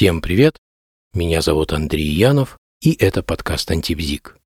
Всем 0.00 0.22
привет! 0.22 0.56
Меня 1.12 1.42
зовут 1.42 1.74
Андрей 1.74 2.08
Янов, 2.08 2.56
и 2.80 2.94
это 2.94 3.22
подкаст 3.22 3.70
«Антибзик». 3.70 4.38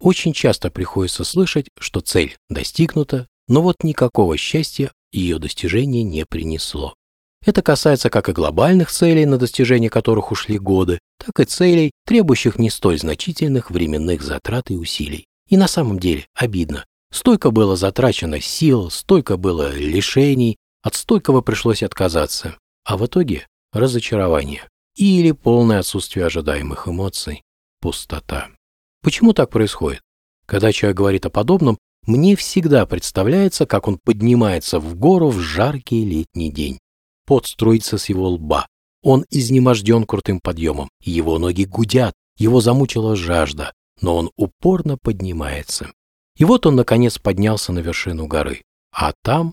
Очень 0.00 0.32
часто 0.32 0.70
приходится 0.70 1.24
слышать, 1.24 1.66
что 1.78 2.00
цель 2.00 2.38
достигнута, 2.48 3.26
но 3.46 3.60
вот 3.60 3.84
никакого 3.84 4.38
счастья 4.38 4.92
ее 5.12 5.38
достижение 5.38 6.04
не 6.04 6.24
принесло. 6.24 6.94
Это 7.44 7.60
касается 7.60 8.08
как 8.08 8.30
и 8.30 8.32
глобальных 8.32 8.90
целей, 8.90 9.26
на 9.26 9.36
достижение 9.36 9.90
которых 9.90 10.32
ушли 10.32 10.58
годы, 10.58 11.00
так 11.18 11.38
и 11.38 11.44
целей, 11.44 11.90
требующих 12.06 12.58
не 12.58 12.70
столь 12.70 12.98
значительных 12.98 13.70
временных 13.70 14.22
затрат 14.22 14.70
и 14.70 14.76
усилий. 14.76 15.26
И 15.50 15.58
на 15.58 15.68
самом 15.68 15.98
деле 15.98 16.24
обидно. 16.34 16.86
Столько 17.12 17.50
было 17.50 17.76
затрачено 17.76 18.40
сил, 18.40 18.88
столько 18.88 19.36
было 19.36 19.70
лишений, 19.76 20.56
от 20.82 20.94
столького 20.94 21.42
пришлось 21.42 21.82
отказаться. 21.82 22.56
А 22.86 22.96
в 22.96 23.04
итоге 23.04 23.46
разочарование 23.74 24.66
или 24.96 25.32
полное 25.32 25.80
отсутствие 25.80 26.26
ожидаемых 26.26 26.88
эмоций, 26.88 27.42
пустота. 27.80 28.50
Почему 29.02 29.32
так 29.32 29.50
происходит? 29.50 30.00
Когда 30.46 30.72
человек 30.72 30.96
говорит 30.96 31.26
о 31.26 31.30
подобном, 31.30 31.78
мне 32.06 32.36
всегда 32.36 32.86
представляется, 32.86 33.66
как 33.66 33.88
он 33.88 33.98
поднимается 33.98 34.78
в 34.78 34.94
гору 34.94 35.28
в 35.28 35.40
жаркий 35.40 36.04
летний 36.04 36.50
день. 36.50 36.78
Пот 37.26 37.46
струится 37.46 37.96
с 37.96 38.08
его 38.08 38.28
лба. 38.28 38.66
Он 39.02 39.24
изнеможден 39.30 40.04
крутым 40.04 40.40
подъемом. 40.40 40.90
Его 41.00 41.38
ноги 41.38 41.64
гудят, 41.64 42.14
его 42.36 42.60
замучила 42.60 43.16
жажда, 43.16 43.72
но 44.00 44.16
он 44.16 44.30
упорно 44.36 44.98
поднимается. 44.98 45.92
И 46.36 46.44
вот 46.44 46.66
он, 46.66 46.76
наконец, 46.76 47.18
поднялся 47.18 47.72
на 47.72 47.78
вершину 47.78 48.26
горы. 48.26 48.62
А 48.92 49.12
там 49.22 49.52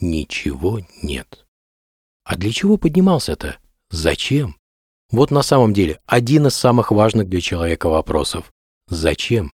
ничего 0.00 0.80
нет. 1.02 1.46
А 2.24 2.36
для 2.36 2.52
чего 2.52 2.76
поднимался-то? 2.76 3.58
Зачем? 3.90 4.56
Вот 5.10 5.30
на 5.30 5.42
самом 5.42 5.72
деле 5.72 6.00
один 6.06 6.46
из 6.46 6.54
самых 6.54 6.90
важных 6.90 7.28
для 7.28 7.40
человека 7.40 7.88
вопросов. 7.88 8.52
Зачем? 8.88 9.52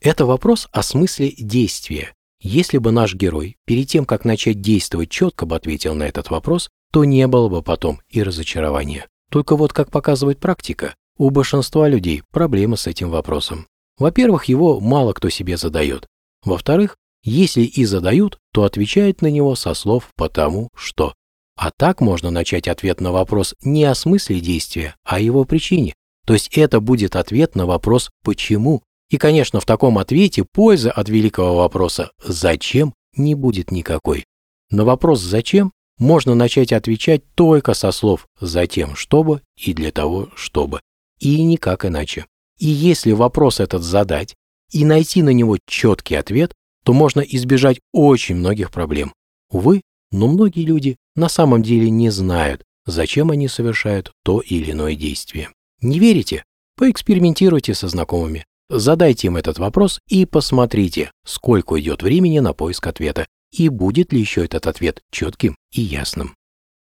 Это 0.00 0.26
вопрос 0.26 0.68
о 0.72 0.82
смысле 0.82 1.32
действия. 1.36 2.14
Если 2.40 2.78
бы 2.78 2.90
наш 2.90 3.14
герой 3.14 3.56
перед 3.66 3.88
тем, 3.88 4.06
как 4.06 4.24
начать 4.24 4.60
действовать, 4.60 5.10
четко 5.10 5.44
бы 5.44 5.56
ответил 5.56 5.94
на 5.94 6.04
этот 6.04 6.30
вопрос, 6.30 6.70
то 6.90 7.04
не 7.04 7.26
было 7.26 7.48
бы 7.48 7.62
потом 7.62 8.00
и 8.08 8.22
разочарования. 8.22 9.06
Только 9.30 9.56
вот, 9.56 9.72
как 9.72 9.90
показывает 9.90 10.38
практика, 10.38 10.94
у 11.18 11.30
большинства 11.30 11.86
людей 11.86 12.22
проблемы 12.32 12.76
с 12.76 12.86
этим 12.86 13.10
вопросом. 13.10 13.66
Во-первых, 13.98 14.46
его 14.46 14.80
мало 14.80 15.12
кто 15.12 15.28
себе 15.28 15.58
задает. 15.58 16.06
Во-вторых, 16.42 16.96
если 17.22 17.62
и 17.62 17.84
задают, 17.84 18.38
то 18.52 18.64
отвечают 18.64 19.20
на 19.20 19.26
него 19.26 19.54
со 19.54 19.74
слов 19.74 20.08
«потому 20.16 20.70
что». 20.74 21.14
А 21.60 21.70
так 21.70 22.00
можно 22.00 22.30
начать 22.30 22.68
ответ 22.68 23.02
на 23.02 23.12
вопрос 23.12 23.54
не 23.62 23.84
о 23.84 23.94
смысле 23.94 24.40
действия, 24.40 24.96
а 25.04 25.16
о 25.16 25.20
его 25.20 25.44
причине. 25.44 25.92
То 26.26 26.32
есть 26.32 26.48
это 26.56 26.80
будет 26.80 27.16
ответ 27.16 27.54
на 27.54 27.66
вопрос 27.66 28.10
«почему?». 28.24 28.82
И, 29.10 29.18
конечно, 29.18 29.60
в 29.60 29.66
таком 29.66 29.98
ответе 29.98 30.46
пользы 30.50 30.88
от 30.88 31.10
великого 31.10 31.56
вопроса 31.56 32.12
«зачем?» 32.24 32.94
не 33.14 33.34
будет 33.34 33.72
никакой. 33.72 34.24
На 34.70 34.86
вопрос 34.86 35.20
«зачем?» 35.20 35.72
можно 35.98 36.34
начать 36.34 36.72
отвечать 36.72 37.24
только 37.34 37.74
со 37.74 37.92
слов 37.92 38.26
«затем 38.40 38.96
чтобы» 38.96 39.42
и 39.58 39.74
«для 39.74 39.92
того 39.92 40.30
чтобы». 40.36 40.80
И 41.18 41.44
никак 41.44 41.84
иначе. 41.84 42.24
И 42.56 42.68
если 42.68 43.12
вопрос 43.12 43.60
этот 43.60 43.82
задать 43.82 44.34
и 44.72 44.86
найти 44.86 45.22
на 45.22 45.28
него 45.28 45.58
четкий 45.66 46.14
ответ, 46.14 46.54
то 46.84 46.94
можно 46.94 47.20
избежать 47.20 47.80
очень 47.92 48.36
многих 48.36 48.70
проблем. 48.70 49.12
Увы, 49.50 49.82
но 50.10 50.26
многие 50.26 50.64
люди 50.64 50.96
на 51.16 51.28
самом 51.28 51.62
деле 51.62 51.90
не 51.90 52.10
знают, 52.10 52.62
зачем 52.86 53.30
они 53.30 53.48
совершают 53.48 54.12
то 54.22 54.40
или 54.40 54.70
иное 54.72 54.94
действие. 54.94 55.50
Не 55.80 55.98
верите? 55.98 56.44
Поэкспериментируйте 56.76 57.74
со 57.74 57.88
знакомыми. 57.88 58.44
Задайте 58.68 59.26
им 59.26 59.36
этот 59.36 59.58
вопрос 59.58 59.98
и 60.08 60.24
посмотрите, 60.24 61.10
сколько 61.24 61.78
идет 61.80 62.02
времени 62.02 62.38
на 62.38 62.52
поиск 62.52 62.86
ответа 62.86 63.26
и 63.50 63.68
будет 63.68 64.12
ли 64.12 64.20
еще 64.20 64.44
этот 64.44 64.66
ответ 64.66 65.02
четким 65.10 65.56
и 65.72 65.80
ясным. 65.80 66.36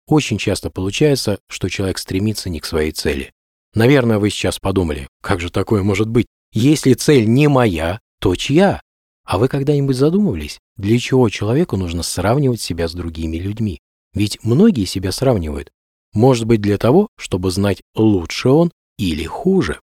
Очень 0.06 0.38
часто 0.38 0.70
получается, 0.70 1.38
что 1.48 1.68
человек 1.68 1.98
стремится 1.98 2.48
не 2.48 2.60
к 2.60 2.64
своей 2.64 2.92
цели. 2.92 3.32
Наверное, 3.74 4.18
вы 4.18 4.30
сейчас 4.30 4.58
подумали, 4.58 5.08
как 5.20 5.40
же 5.40 5.50
такое 5.50 5.82
может 5.82 6.08
быть? 6.08 6.26
Если 6.52 6.94
цель 6.94 7.28
не 7.28 7.48
моя, 7.48 8.00
то 8.20 8.34
чья? 8.36 8.80
А 9.24 9.38
вы 9.38 9.48
когда-нибудь 9.48 9.96
задумывались, 9.96 10.58
для 10.76 10.98
чего 10.98 11.28
человеку 11.28 11.76
нужно 11.76 12.02
сравнивать 12.02 12.60
себя 12.60 12.88
с 12.88 12.92
другими 12.94 13.36
людьми? 13.36 13.80
Ведь 14.16 14.42
многие 14.42 14.86
себя 14.86 15.12
сравнивают. 15.12 15.70
Может 16.14 16.46
быть 16.46 16.62
для 16.62 16.78
того, 16.78 17.08
чтобы 17.18 17.50
знать, 17.50 17.82
лучше 17.94 18.48
он 18.48 18.72
или 18.96 19.24
хуже. 19.24 19.78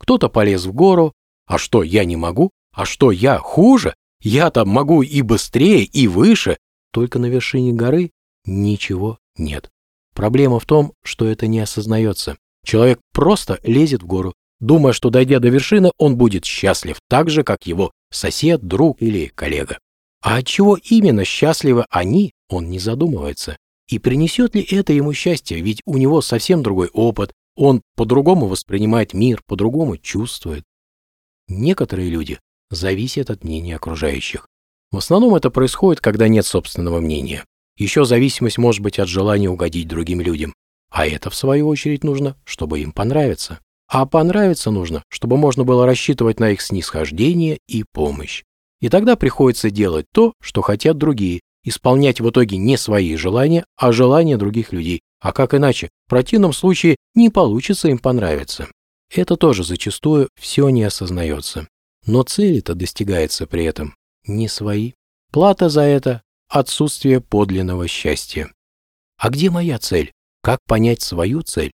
Кто-то 0.00 0.28
полез 0.28 0.66
в 0.66 0.72
гору, 0.72 1.12
а 1.46 1.56
что, 1.56 1.84
я 1.84 2.04
не 2.04 2.16
могу? 2.16 2.50
А 2.74 2.84
что, 2.84 3.12
я 3.12 3.38
хуже? 3.38 3.94
Я-то 4.20 4.64
могу 4.64 5.02
и 5.02 5.22
быстрее, 5.22 5.84
и 5.84 6.08
выше. 6.08 6.58
Только 6.92 7.20
на 7.20 7.26
вершине 7.26 7.72
горы 7.72 8.10
ничего 8.44 9.18
нет. 9.38 9.70
Проблема 10.14 10.58
в 10.58 10.66
том, 10.66 10.92
что 11.04 11.26
это 11.26 11.46
не 11.46 11.60
осознается. 11.60 12.36
Человек 12.64 12.98
просто 13.12 13.60
лезет 13.62 14.02
в 14.02 14.06
гору, 14.06 14.34
думая, 14.58 14.94
что 14.94 15.10
дойдя 15.10 15.38
до 15.38 15.48
вершины, 15.48 15.92
он 15.96 16.16
будет 16.16 16.44
счастлив 16.44 16.98
так 17.08 17.30
же, 17.30 17.44
как 17.44 17.68
его 17.68 17.92
сосед, 18.10 18.66
друг 18.66 19.00
или 19.00 19.26
коллега. 19.28 19.78
А 20.22 20.38
от 20.38 20.46
чего 20.48 20.76
именно 20.76 21.24
счастливы 21.24 21.84
они, 21.88 22.32
он 22.48 22.68
не 22.68 22.80
задумывается. 22.80 23.56
И 23.88 23.98
принесет 23.98 24.54
ли 24.54 24.62
это 24.62 24.92
ему 24.92 25.12
счастье, 25.12 25.60
ведь 25.60 25.80
у 25.84 25.96
него 25.96 26.20
совсем 26.20 26.62
другой 26.62 26.88
опыт, 26.88 27.32
он 27.54 27.82
по-другому 27.94 28.46
воспринимает 28.46 29.14
мир, 29.14 29.40
по-другому 29.46 29.96
чувствует. 29.96 30.64
Некоторые 31.48 32.10
люди 32.10 32.40
зависят 32.70 33.30
от 33.30 33.44
мнения 33.44 33.76
окружающих. 33.76 34.48
В 34.90 34.98
основном 34.98 35.34
это 35.34 35.50
происходит, 35.50 36.00
когда 36.00 36.28
нет 36.28 36.44
собственного 36.46 37.00
мнения. 37.00 37.44
Еще 37.76 38.04
зависимость 38.04 38.58
может 38.58 38.82
быть 38.82 38.98
от 38.98 39.08
желания 39.08 39.48
угодить 39.48 39.88
другим 39.88 40.20
людям. 40.20 40.54
А 40.90 41.06
это, 41.06 41.30
в 41.30 41.34
свою 41.34 41.68
очередь, 41.68 42.04
нужно, 42.04 42.36
чтобы 42.44 42.80
им 42.80 42.92
понравиться. 42.92 43.60
А 43.88 44.06
понравиться 44.06 44.70
нужно, 44.70 45.02
чтобы 45.08 45.36
можно 45.36 45.64
было 45.64 45.86
рассчитывать 45.86 46.40
на 46.40 46.50
их 46.50 46.60
снисхождение 46.60 47.58
и 47.68 47.84
помощь. 47.92 48.42
И 48.80 48.88
тогда 48.88 49.16
приходится 49.16 49.70
делать 49.70 50.06
то, 50.12 50.32
что 50.40 50.62
хотят 50.62 50.98
другие, 50.98 51.40
исполнять 51.66 52.20
в 52.20 52.30
итоге 52.30 52.56
не 52.56 52.78
свои 52.78 53.14
желания, 53.16 53.66
а 53.76 53.92
желания 53.92 54.38
других 54.38 54.72
людей. 54.72 55.02
А 55.20 55.32
как 55.32 55.52
иначе? 55.52 55.90
В 56.06 56.10
противном 56.10 56.54
случае 56.54 56.96
не 57.14 57.28
получится 57.28 57.88
им 57.88 57.98
понравиться. 57.98 58.68
Это 59.14 59.36
тоже 59.36 59.64
зачастую 59.64 60.30
все 60.40 60.68
не 60.70 60.84
осознается. 60.84 61.68
Но 62.06 62.22
цели-то 62.22 62.74
достигается 62.74 63.46
при 63.46 63.64
этом 63.64 63.94
не 64.26 64.48
свои. 64.48 64.92
Плата 65.32 65.68
за 65.68 65.82
это– 65.82 66.22
отсутствие 66.48 67.20
подлинного 67.20 67.88
счастья. 67.88 68.50
А 69.18 69.28
где 69.28 69.50
моя 69.50 69.78
цель? 69.78 70.12
Как 70.42 70.60
понять 70.66 71.02
свою 71.02 71.42
цель? 71.42 71.72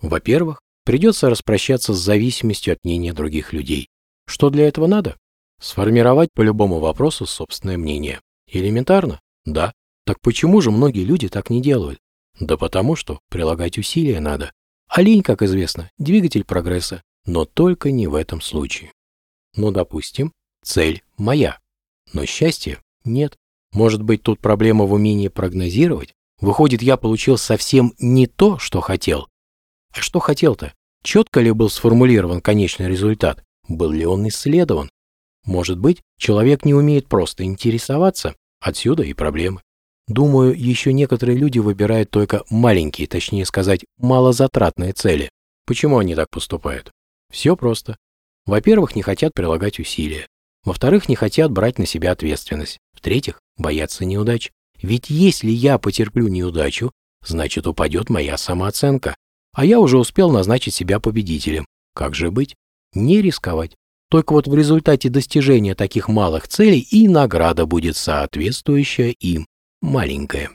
Во-первых, 0.00 0.62
Придется 0.84 1.30
распрощаться 1.30 1.94
с 1.94 1.98
зависимостью 1.98 2.72
от 2.72 2.82
мнения 2.82 3.12
других 3.12 3.52
людей. 3.52 3.88
Что 4.26 4.50
для 4.50 4.66
этого 4.66 4.86
надо? 4.86 5.16
Сформировать 5.60 6.30
по 6.34 6.42
любому 6.42 6.80
вопросу 6.80 7.24
собственное 7.24 7.78
мнение. 7.78 8.20
Элементарно? 8.52 9.20
Да. 9.44 9.72
Так 10.04 10.20
почему 10.20 10.60
же 10.60 10.70
многие 10.70 11.04
люди 11.04 11.28
так 11.28 11.50
не 11.50 11.62
делают? 11.62 11.98
Да 12.38 12.56
потому 12.56 12.96
что 12.96 13.20
прилагать 13.28 13.78
усилия 13.78 14.20
надо. 14.20 14.52
А 14.88 15.00
лень, 15.00 15.22
как 15.22 15.42
известно, 15.42 15.90
двигатель 15.98 16.44
прогресса, 16.44 17.02
но 17.24 17.44
только 17.44 17.90
не 17.90 18.06
в 18.06 18.14
этом 18.14 18.40
случае. 18.40 18.92
Ну, 19.56 19.70
допустим, 19.70 20.32
цель 20.64 21.02
моя, 21.16 21.58
но 22.12 22.26
счастья 22.26 22.82
нет. 23.04 23.36
Может 23.72 24.02
быть, 24.02 24.22
тут 24.22 24.40
проблема 24.40 24.84
в 24.84 24.92
умении 24.92 25.28
прогнозировать? 25.28 26.12
Выходит, 26.40 26.82
я 26.82 26.96
получил 26.96 27.38
совсем 27.38 27.94
не 27.98 28.26
то, 28.26 28.58
что 28.58 28.80
хотел, 28.80 29.28
а 29.92 30.00
что 30.00 30.20
хотел-то? 30.20 30.72
Четко 31.02 31.40
ли 31.40 31.52
был 31.52 31.68
сформулирован 31.68 32.40
конечный 32.40 32.88
результат? 32.88 33.44
Был 33.68 33.90
ли 33.90 34.06
он 34.06 34.26
исследован? 34.28 34.90
Может 35.44 35.78
быть, 35.78 36.02
человек 36.18 36.64
не 36.64 36.72
умеет 36.72 37.08
просто 37.08 37.44
интересоваться? 37.44 38.34
Отсюда 38.62 39.02
и 39.02 39.12
проблемы. 39.12 39.60
Думаю, 40.06 40.56
еще 40.56 40.92
некоторые 40.92 41.36
люди 41.36 41.58
выбирают 41.58 42.10
только 42.10 42.44
маленькие, 42.48 43.08
точнее 43.08 43.44
сказать, 43.44 43.84
малозатратные 43.98 44.92
цели. 44.92 45.30
Почему 45.66 45.98
они 45.98 46.14
так 46.14 46.30
поступают? 46.30 46.92
Все 47.32 47.56
просто. 47.56 47.96
Во-первых, 48.46 48.94
не 48.94 49.02
хотят 49.02 49.34
прилагать 49.34 49.80
усилия. 49.80 50.28
Во-вторых, 50.64 51.08
не 51.08 51.16
хотят 51.16 51.50
брать 51.50 51.78
на 51.78 51.86
себя 51.86 52.12
ответственность. 52.12 52.78
В-третьих, 52.92 53.40
боятся 53.56 54.04
неудач. 54.04 54.52
Ведь 54.80 55.10
если 55.10 55.50
я 55.50 55.78
потерплю 55.78 56.28
неудачу, 56.28 56.92
значит 57.26 57.66
упадет 57.66 58.10
моя 58.10 58.36
самооценка, 58.36 59.16
а 59.54 59.64
я 59.64 59.80
уже 59.80 59.98
успел 59.98 60.30
назначить 60.30 60.74
себя 60.74 61.00
победителем. 61.00 61.66
Как 61.94 62.14
же 62.14 62.30
быть? 62.30 62.54
Не 62.94 63.22
рисковать. 63.22 63.74
Только 64.12 64.34
вот 64.34 64.46
в 64.46 64.54
результате 64.54 65.08
достижения 65.08 65.74
таких 65.74 66.06
малых 66.06 66.46
целей 66.46 66.80
и 66.80 67.08
награда 67.08 67.64
будет 67.64 67.96
соответствующая 67.96 69.12
им, 69.12 69.46
маленькая. 69.80 70.50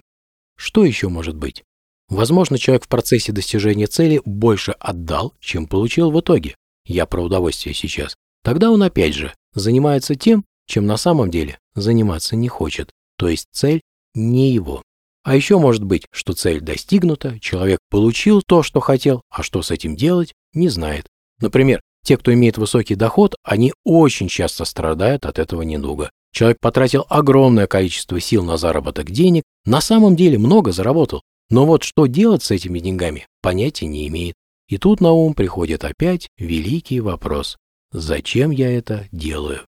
Что 0.55 0.85
еще 0.85 1.09
может 1.09 1.35
быть? 1.35 1.63
Возможно, 2.07 2.59
человек 2.59 2.85
в 2.85 2.87
процессе 2.87 3.31
достижения 3.31 3.87
цели 3.87 4.21
больше 4.25 4.73
отдал, 4.73 5.33
чем 5.39 5.65
получил 5.65 6.11
в 6.11 6.19
итоге. 6.19 6.55
Я 6.85 7.07
про 7.07 7.19
удовольствие 7.23 7.73
сейчас. 7.73 8.15
Тогда 8.43 8.69
он 8.69 8.83
опять 8.83 9.15
же 9.15 9.33
занимается 9.55 10.13
тем, 10.13 10.45
чем 10.67 10.85
на 10.85 10.97
самом 10.97 11.31
деле 11.31 11.57
заниматься 11.73 12.35
не 12.35 12.49
хочет. 12.49 12.91
То 13.17 13.27
есть 13.27 13.47
цель 13.51 13.81
не 14.13 14.51
его. 14.51 14.83
А 15.23 15.35
еще 15.35 15.57
может 15.57 15.83
быть, 15.83 16.05
что 16.11 16.33
цель 16.33 16.59
достигнута, 16.59 17.39
человек 17.39 17.79
получил 17.89 18.43
то, 18.43 18.61
что 18.61 18.81
хотел, 18.81 19.23
а 19.31 19.41
что 19.41 19.63
с 19.63 19.71
этим 19.71 19.95
делать, 19.95 20.35
не 20.53 20.69
знает. 20.69 21.07
Например, 21.39 21.81
те, 22.07 22.15
кто 22.15 22.33
имеет 22.33 22.57
высокий 22.57 22.95
доход, 22.95 23.35
они 23.43 23.73
очень 23.83 24.29
часто 24.29 24.63
страдают 24.63 25.25
от 25.25 25.39
этого 25.39 25.63
недуга. 25.63 26.09
Человек 26.31 26.57
потратил 26.61 27.05
огромное 27.09 27.67
количество 27.67 28.17
сил 28.21 28.45
на 28.45 28.55
заработок 28.55 29.11
денег, 29.11 29.43
на 29.65 29.81
самом 29.81 30.15
деле 30.15 30.37
много 30.37 30.71
заработал, 30.71 31.21
но 31.49 31.65
вот 31.65 31.83
что 31.83 32.05
делать 32.05 32.43
с 32.43 32.51
этими 32.51 32.79
деньгами, 32.79 33.27
понятия 33.41 33.87
не 33.87 34.07
имеет. 34.07 34.35
И 34.69 34.77
тут 34.77 35.01
на 35.01 35.11
ум 35.11 35.33
приходит 35.33 35.83
опять 35.83 36.29
великий 36.37 37.01
вопрос. 37.01 37.57
Зачем 37.91 38.51
я 38.51 38.71
это 38.71 39.09
делаю? 39.11 39.65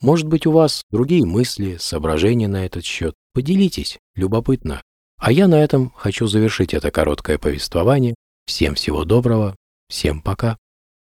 Может 0.00 0.26
быть, 0.26 0.44
у 0.44 0.50
вас 0.50 0.82
другие 0.90 1.24
мысли, 1.24 1.76
соображения 1.78 2.48
на 2.48 2.66
этот 2.66 2.84
счет. 2.84 3.14
Поделитесь, 3.32 3.98
любопытно. 4.16 4.82
А 5.18 5.30
я 5.30 5.46
на 5.46 5.62
этом 5.62 5.92
хочу 5.96 6.26
завершить 6.26 6.74
это 6.74 6.90
короткое 6.90 7.38
повествование. 7.38 8.16
Всем 8.44 8.74
всего 8.74 9.04
доброго, 9.04 9.54
всем 9.88 10.20
пока. 10.20 10.56